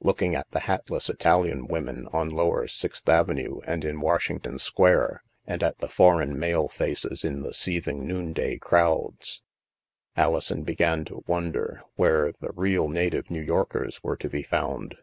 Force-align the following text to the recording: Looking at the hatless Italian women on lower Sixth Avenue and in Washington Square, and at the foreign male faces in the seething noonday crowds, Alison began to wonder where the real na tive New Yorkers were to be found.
Looking 0.00 0.34
at 0.34 0.50
the 0.52 0.60
hatless 0.60 1.10
Italian 1.10 1.66
women 1.66 2.08
on 2.14 2.30
lower 2.30 2.66
Sixth 2.66 3.06
Avenue 3.06 3.60
and 3.66 3.84
in 3.84 4.00
Washington 4.00 4.58
Square, 4.58 5.22
and 5.46 5.62
at 5.62 5.76
the 5.80 5.88
foreign 5.90 6.38
male 6.38 6.66
faces 6.68 7.24
in 7.24 7.42
the 7.42 7.52
seething 7.52 8.08
noonday 8.08 8.56
crowds, 8.56 9.42
Alison 10.16 10.62
began 10.62 11.04
to 11.04 11.22
wonder 11.26 11.82
where 11.96 12.32
the 12.40 12.52
real 12.56 12.88
na 12.88 13.10
tive 13.10 13.30
New 13.30 13.42
Yorkers 13.42 14.02
were 14.02 14.16
to 14.16 14.30
be 14.30 14.42
found. 14.42 14.96